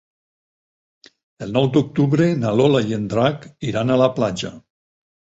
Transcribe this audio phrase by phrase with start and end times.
[1.45, 4.51] El nou d'octubre na Lola i en Drac iran a la platja.